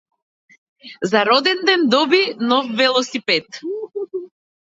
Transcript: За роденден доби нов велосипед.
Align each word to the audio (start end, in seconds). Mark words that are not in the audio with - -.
За 1.11 1.19
роденден 1.29 1.81
доби 1.93 2.21
нов 2.49 2.65
велосипед. 2.79 3.45